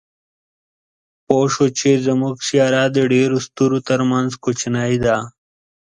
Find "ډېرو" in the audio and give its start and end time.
3.13-3.37